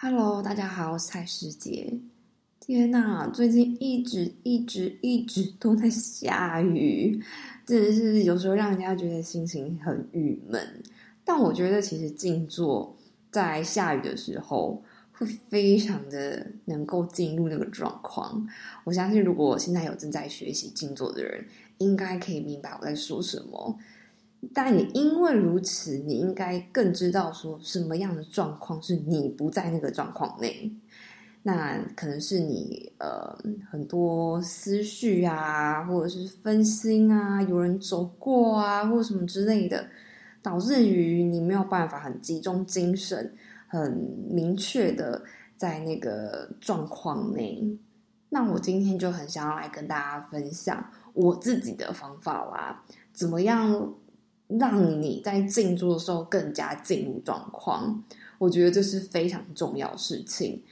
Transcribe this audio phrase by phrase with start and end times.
[0.00, 1.92] Hello，大家好，我是蔡师姐。
[2.60, 7.20] 天呐，最近一直一直一直都在下雨，
[7.66, 10.80] 真的是有时候让人家觉得心情很郁闷。
[11.24, 12.96] 但我觉得其实静坐
[13.32, 14.80] 在下雨的时候，
[15.10, 18.46] 会非常的能够进入那个状况。
[18.84, 21.44] 我相信，如果现在有正在学习静坐的人，
[21.78, 23.76] 应该可以明白我在说什么。
[24.54, 30.72] 但你因为如此，你应该更知道说什么样的状况是你不在那个状况内。
[31.42, 33.36] 那可能是你呃
[33.70, 39.88] 很多思绪啊，或者是分心啊，有人走过啊，或什么之类的，
[40.42, 43.32] 导致于你没有办法很集中精神，
[43.66, 43.92] 很
[44.28, 45.22] 明确的
[45.56, 47.64] 在那个状况内。
[48.28, 53.94] 那我今天就很想要来跟大家分享我自己的方法啦，怎么样
[54.48, 58.02] 让你在静坐的时候更加进入状况？
[58.38, 60.62] 我觉得这是非常重要事情。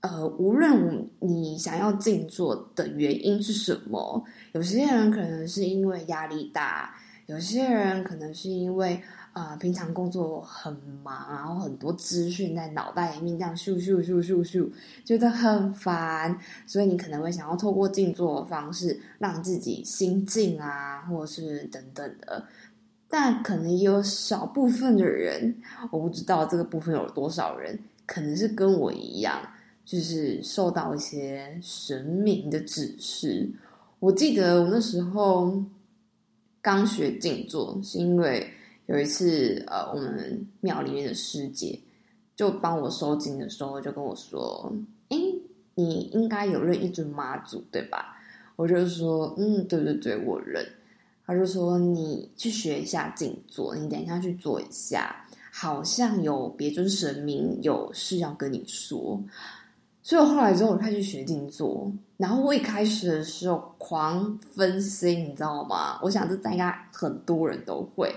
[0.00, 6.94] 呃，无论你想要静坐的原因是什么，有些人可能是因为压力大，
[7.26, 9.00] 有些人可能是因为
[9.32, 14.70] 啊，平常工作很忙，然后很多资讯在脑袋里面这样咻咻咻咻咻，
[15.04, 22.44] 觉得很烦，所以你可能会想要透过静坐的方式让自己心静啊，或者是等等的。
[23.16, 25.54] 但可能也有少部分的人，
[25.92, 29.40] 我不知道这个部分有多少人，可能是跟我一样。
[29.84, 33.48] 就是受到一些神明的指示。
[34.00, 35.62] 我记得我那时候
[36.60, 38.50] 刚学静坐，是因为
[38.86, 41.78] 有一次，呃，我们庙里面的师姐
[42.34, 44.72] 就帮我收经的时候，就跟我说
[45.10, 45.18] ：“哎，
[45.76, 48.16] 你应该有认一尊妈祖，对吧？”
[48.56, 50.66] 我就说：“嗯，对对对，我认。”
[51.26, 59.22] 他就说：“你去学一下静坐，你等一下去做一下，好像有别尊神明有事要跟你说。”
[60.02, 65.98] 所以我后来之后我开始学静坐，然后我一开始的时候狂分心，你知道吗？
[66.02, 68.14] 我想这应该很多人都会，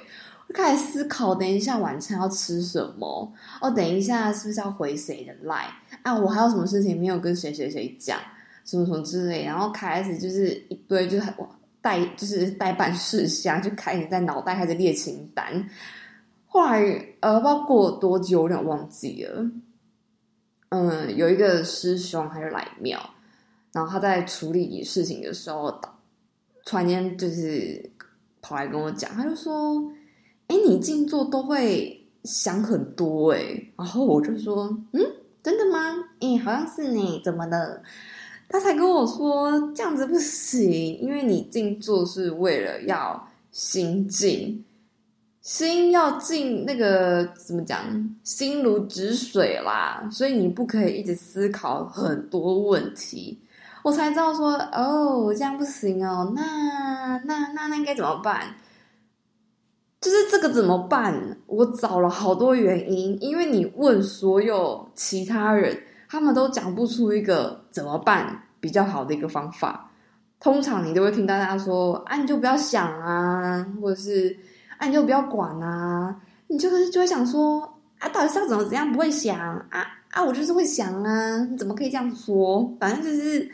[0.54, 3.32] 开始思考，等一下晚餐要吃什么？
[3.62, 5.70] 哦，等一下是不是要回谁的 line
[6.04, 6.14] 啊？
[6.14, 8.20] 我还有什么事情没有跟谁谁谁讲，
[8.66, 11.26] 什么什么之类，然后开始就是一堆就是
[11.88, 15.70] 代就是代办事项，就开始在脑袋开始列清单。
[16.46, 16.82] 后来
[17.22, 19.50] 呃，不知道过了多久，有点忘记了。
[20.70, 23.00] 嗯，有一个师兄，他就来庙，
[23.72, 25.72] 然后他在处理事情的时候，
[26.66, 27.90] 突然间就是
[28.42, 29.82] 跑来跟我讲，他就说
[30.48, 33.40] ：“哎，你静坐都会想很多哎。”
[33.78, 35.02] 然后我就说：“嗯，
[35.42, 35.96] 真的吗？
[36.20, 37.82] 哎，好像是你怎么了？”
[38.50, 44.64] 他才跟我说：“这样子不行，因为你静坐是为了要心静。”
[45.42, 47.80] 心要静那个怎么讲？
[48.24, 53.40] 心如止水啦，所以你不可以一直思考很多问题。
[53.82, 56.34] 我才知道说，哦，这样不行哦。
[56.36, 58.56] 那那那那该怎么办？
[60.02, 61.38] 就是这个怎么办？
[61.46, 69.92] 我找了好多原因，因为你问所有其他人，他们都讲不出一个怎么办比较好的一个方法。
[70.40, 74.36] 通常你都会听到大家说，啊，你就不要想啊，或者是。
[74.80, 76.16] 啊，你就不要管啊！
[76.50, 77.60] 你就是就会想说
[77.98, 78.92] 啊，到底是要怎么怎样？
[78.92, 79.40] 不会想
[79.72, 80.24] 啊啊！
[80.24, 81.44] 我就是会想啊！
[81.46, 82.72] 你怎么可以这样说？
[82.80, 83.50] 反正就是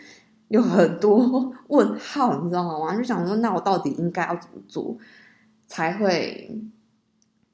[0.49, 2.93] 有很多问号，你知道吗？
[2.97, 4.97] 就想说，那我到底应该要怎么做，
[5.65, 6.53] 才会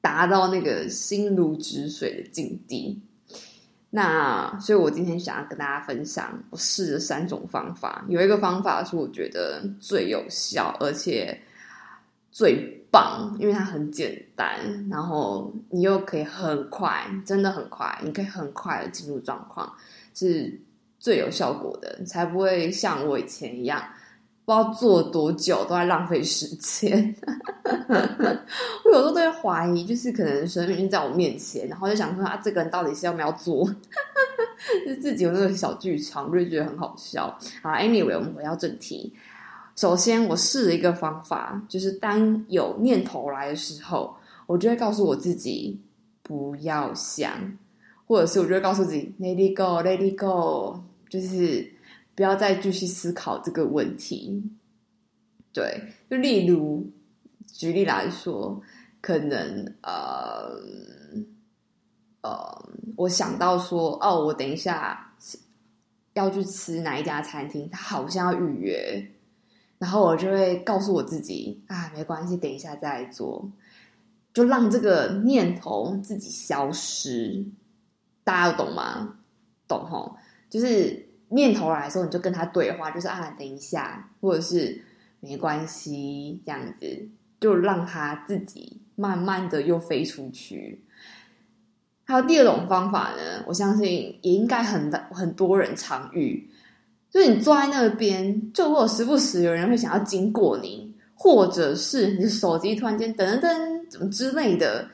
[0.00, 3.00] 达到那个心如止水的境地？
[3.90, 11.38] 那所以，我今天想要跟大家分享，我试了三种方法，有一个方法是我觉得最有效，而且
[12.30, 12.78] 最。
[12.92, 14.58] 棒，因为它很简单，
[14.90, 19.72] 然后你又可以很快，真的很快，你可以很快的进入状况，
[20.12, 20.60] 是
[20.98, 23.80] 最有效果的，才不会像我以前一样，
[24.44, 27.14] 不知道做多久都在浪费时间。
[28.84, 33.68] 我有时候都会怀疑，就是可能神明在我面前，然后就想说啊，这个人到底是要不要做？
[34.86, 37.36] 就自己有那个小剧场，我就觉得很好笑。
[37.62, 39.12] 好，Anyway，我们回到正题。
[39.74, 44.14] 首先，我试了一个方法，就是当有念头来的时候，
[44.46, 45.80] 我就会告诉我自己
[46.22, 47.32] 不要想，
[48.06, 50.78] 或者是我就会告诉自己 “let it go，let it go”，
[51.08, 51.72] 就是
[52.14, 54.42] 不要再继续思考这个问题。
[55.52, 56.86] 对，就例如
[57.52, 58.60] 举例来说，
[59.00, 60.60] 可能呃
[62.22, 65.12] 呃，我想到说，哦，我等一下
[66.14, 69.10] 要去吃哪一家餐厅，他好像要预约。
[69.78, 73.50] 然后我就会告诉我自己啊，没关系，等一下再做，
[74.34, 77.42] 就让这个念头自己消失。
[78.22, 79.16] 大家懂吗？
[79.66, 80.14] 懂吼，
[80.50, 84.84] 就是念头来的时候，你就跟他对话，就是啊，等一下，或者是
[85.20, 87.08] 没关系，这样子，
[87.40, 90.84] 就让他自己慢慢的又飞出去。
[92.04, 93.86] 还有第二种方法呢，我相信
[94.22, 96.50] 也应该很很多人常遇，
[97.10, 104.88] 就是你坐在那边，就会时不时有人会想要经过你，或者是你的手机突然间噔噔噔，怎么之类的。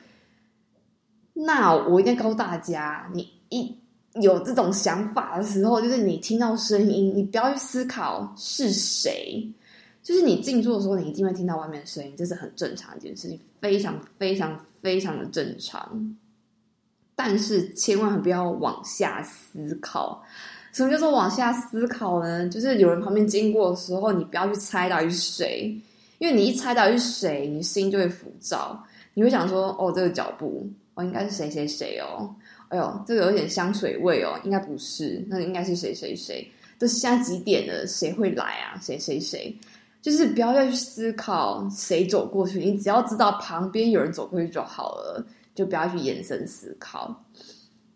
[1.33, 3.75] 那我一定告诉大家，你一
[4.21, 9.47] 有这种想法的时候，就是你听到声音，你不要去思考是谁，
[10.07, 16.17] 就是你静坐的时候，你一定会听到外面的声音，这是很正常一件事情，非常非常非常的正常。
[17.17, 20.23] 但是千万不要往下思考。
[20.71, 22.49] 什么叫做往下思考呢？
[22.49, 25.77] 就是有人旁边经过的时候，你不要去猜到底是谁，
[26.19, 28.81] 因为你一猜到底是谁，你心就会浮躁。
[29.15, 32.33] 你会想说：“哦，这个脚步，哦，应该是谁谁谁哦。
[32.69, 36.49] 哎呦，这个有点香水味哦，应该不是，那应该是谁谁谁。
[36.79, 37.85] 都现在几点了？
[37.87, 38.79] 谁会来啊？
[38.81, 39.57] 谁谁谁？
[40.07, 45.27] 就是不要再去思考谁走过去，你只要知道旁边有人走过去就好了。”
[45.57, 47.25] 就不要去延伸思考。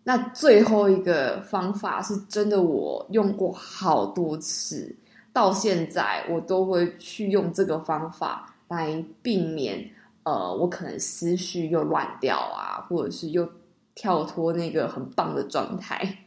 [0.03, 4.95] 那最后一个方法是真的，我用过好多次，
[5.31, 9.87] 到现在我都会去用这个方法来避免，
[10.23, 13.47] 呃，我可能思绪又乱掉啊，或者是又
[13.93, 16.17] 跳脱那个很棒的状态。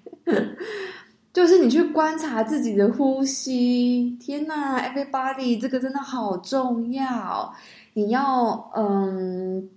[1.34, 4.16] 就是你去观察自己的呼吸。
[4.18, 7.54] 天呐，everybody，这个真的好重要。
[7.92, 9.68] 你要，嗯。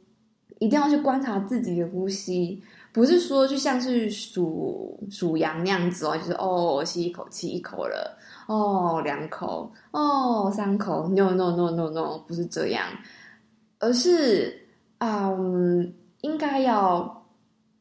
[0.60, 2.60] 一定要去观察自己的呼吸，
[2.92, 8.18] 不是说就像是数数羊那样子哦，就是哦吸一口气一口了，
[8.48, 12.88] 哦两口，哦三口，no no no no no，不是这样，
[13.78, 14.68] 而是
[14.98, 17.24] 嗯，应该要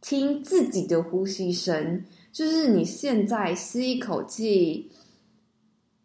[0.03, 2.05] 听自己的呼吸声，
[2.37, 4.91] 就是你现在吸一口气，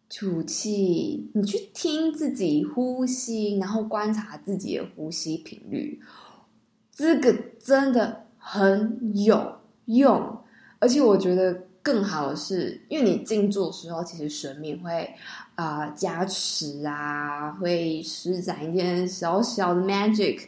[0.08, 6.00] 吐气，你去听自己呼吸，然后观察自己的呼吸频率。
[6.90, 10.42] 这个真的很有用，
[10.78, 11.52] 而且我觉得
[11.82, 15.14] 更好的是，因为你静坐的时候，其实神明会
[15.54, 20.46] 啊加持啊，会施展一点小小的 magic。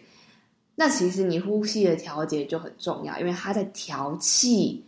[0.77, 4.83] 那其实你呼吸的调节就很重要，因为它在调气。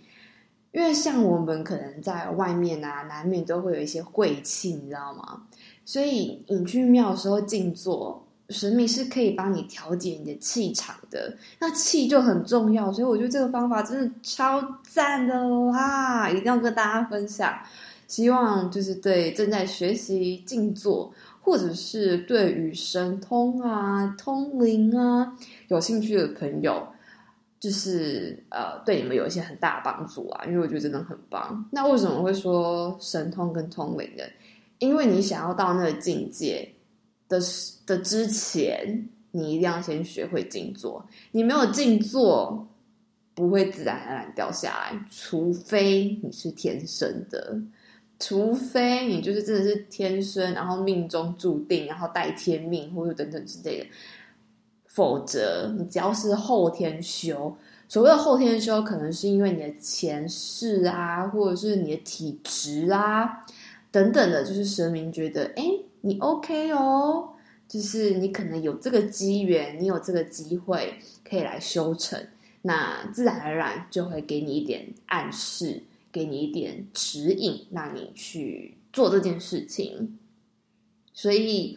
[0.76, 5.40] 因为像我们可能在外面啊，难免都会有一些晦气，你知道吗？
[5.86, 8.22] 所以你去庙的时候静坐。
[8.50, 16.30] 神明是可以帮你调节你的气场的，那气就很重要，所以我觉得这个方法真的超赞的哇！
[16.30, 17.58] 一定要跟大家分享。
[18.06, 25.36] 希望就是对正在学习静坐，或者是对与神通啊、通灵啊
[25.66, 26.86] 有兴趣的朋友，
[27.60, 30.44] 就是呃，对你们有一些很大的帮助啊。
[30.46, 31.68] 因为我觉得真的很棒。
[31.72, 34.24] 那为什么会说神通跟通灵呢？
[34.78, 36.72] 因为你想要到那个境界。
[37.28, 37.40] 的
[37.84, 41.04] 的之前，你一定要先学会静坐。
[41.32, 42.68] 你没有静坐，
[43.34, 45.06] 不会自然而然掉下来。
[45.10, 47.60] 除非你是天生的，
[48.20, 53.86] 除非你就是真的是天生，然后命中注定，然后带天命或者等等之类的。
[54.96, 57.54] 否则，你只要是后天修，
[57.86, 63.44] 所谓的后天修，可能是因为你的前世啊，或者是你的体质啊
[63.90, 65.62] 等等的，就是神明觉得，哎。
[66.02, 67.30] 你 OK 哦，
[67.66, 70.94] 就是你可能有这个机缘，你有这个机会
[71.28, 72.24] 可以来修成，
[72.62, 80.16] 那自然而然就会给你一点暗示，给你一点指引，让你去做这件事情。
[81.12, 81.76] 所以，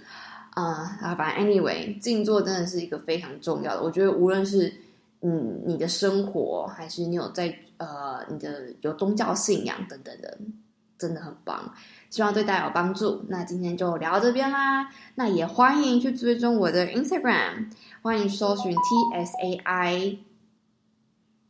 [0.59, 3.83] 啊啊，反正 anyway，静坐真的是一个非常重要的。
[3.83, 4.73] 我觉得无论是
[5.21, 10.37] 嗯你的生活，还是你有在呃你的有宗教信仰等等的，
[10.97, 11.73] 真的很棒。
[12.09, 13.23] 希望对大家有帮助。
[13.27, 14.89] 那今天就聊到这边啦。
[15.13, 17.69] 那也欢迎去追踪我的 Instagram，
[18.01, 20.17] 欢迎搜寻 T S A I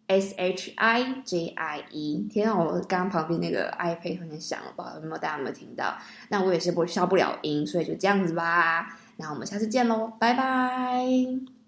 [0.07, 2.27] S H I J I E。
[2.29, 5.97] 天啊，我刚刚旁边那个 iPad 有点响了，不知道有没有大家有没有听到？
[6.27, 8.98] 那我也是不消不了音，所以就这样子吧。
[9.19, 11.49] 那我们下次见喽，拜拜。